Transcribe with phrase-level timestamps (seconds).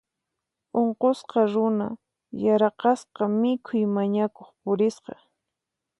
[0.79, 1.87] Unqusqa runa
[2.43, 5.13] yaraqasqa mikhuy mañakuq purisqa.